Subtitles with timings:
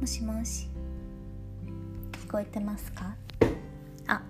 [0.00, 0.68] もしもし。
[2.12, 3.14] 聞こえてますか？
[4.06, 4.22] あ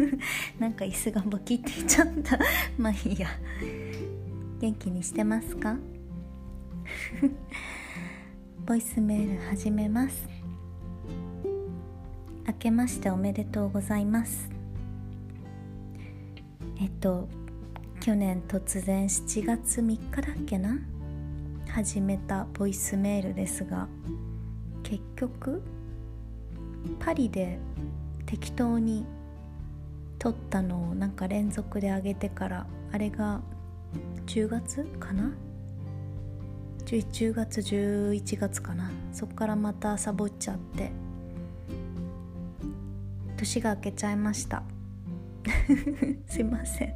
[0.58, 2.38] なんか椅子がボキっていっちゃった。
[2.78, 3.28] まあいいや。
[4.60, 5.76] 元気にしてますか？
[8.66, 10.26] ボイスメール始めます。
[12.46, 14.48] 明けましておめでとうございます。
[16.80, 17.28] えっと
[18.00, 20.78] 去年突然7月3日だっけな？
[21.68, 23.88] 始めたボイスメールですが。
[24.92, 25.62] 結局
[27.00, 27.58] パリで
[28.26, 29.06] 適当に
[30.18, 33.40] 撮ったのをなんか連続で上げてからあれが
[34.26, 35.32] 10月かな
[36.84, 38.90] ？10, 月11月かな？
[39.14, 40.92] そっからまたサボっちゃって
[43.38, 44.62] 年が明けちゃいました。
[46.28, 46.94] すいません。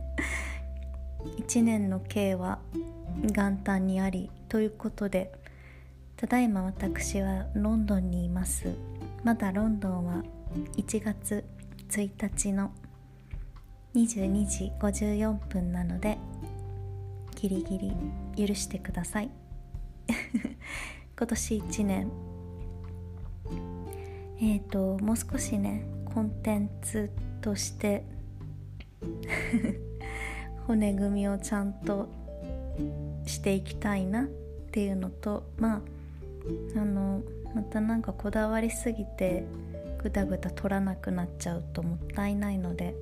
[1.39, 2.59] 1年の計は
[3.23, 5.33] 元旦にありということで
[6.17, 8.75] ただいま私はロンドンにいます。
[9.23, 10.23] まだロンドンは
[10.79, 11.45] 1月
[11.91, 12.73] 1日の
[13.95, 16.17] 22時54分なので
[17.35, 17.79] ギリギ
[18.35, 19.31] リ許してください。
[21.19, 22.11] 今年1年。
[24.41, 27.11] えっ、ー、ともう少しねコンテンツ
[27.43, 28.07] として
[30.67, 32.09] 骨組みをちゃんと
[33.27, 34.27] していきたいなっ
[34.73, 35.96] ていうのとまあ
[36.77, 37.23] あの
[37.55, 39.45] またなんかこだわりすぎて
[40.03, 42.95] ぐだぐだ取らなくなっちゃうともったいないので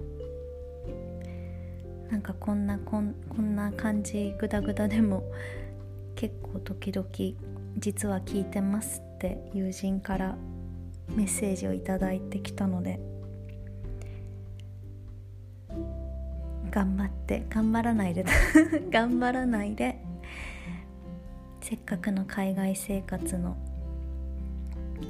[2.11, 5.25] なんかこんなこんこんな感じグダグダでも
[6.15, 7.09] 結構時々
[7.79, 10.37] 実は聞いてますって友人から
[11.09, 13.01] メッセージを頂いてきたので
[16.71, 18.25] 頑張って頑張らないで
[18.91, 20.01] 頑張らないで
[21.67, 23.57] せっかくの海外生活の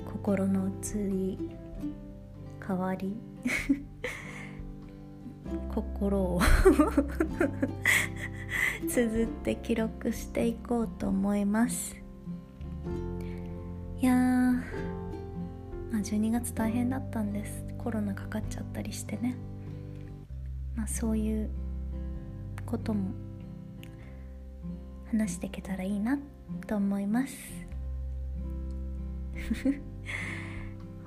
[0.07, 1.51] 心の移り
[2.65, 3.17] 変わり
[5.75, 6.41] 心を
[8.89, 11.97] 綴って記録していこうと思います。
[14.01, 14.61] いやま
[15.95, 17.65] あ、12月大変だったんです。
[17.79, 19.35] コロナかかっちゃったりしてね。
[20.77, 21.51] まあそういう
[22.65, 23.11] ことも
[25.11, 26.34] 話していけたらいいなって
[26.67, 27.35] と思います。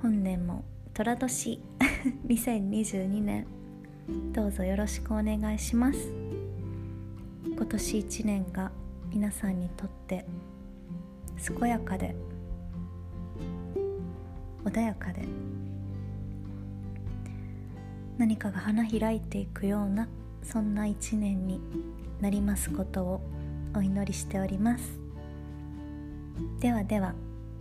[0.02, 1.62] 本年も寅年
[2.26, 3.46] 2022年
[4.32, 6.12] どうぞよろしくお願いします。
[7.44, 8.70] 今年1年が
[9.10, 10.24] 皆さんにとって
[11.58, 12.14] 健やかで
[14.64, 15.22] 穏やかで
[18.18, 20.08] 何かが花開いていくような
[20.42, 21.60] そんな一年に
[22.20, 23.20] なりますことを
[23.74, 25.07] お祈りしております。
[26.60, 27.14] ではでは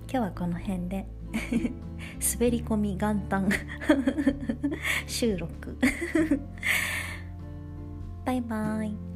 [0.09, 1.05] 今日はこの辺で。
[2.33, 3.49] 滑り込み元旦。
[5.05, 5.77] 収録。
[8.25, 9.06] バイバーイ。